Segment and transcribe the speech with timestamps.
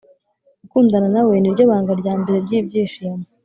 [0.61, 3.23] “gukundana nawe ni ryo banga rya mbere ry'ibyishimo.”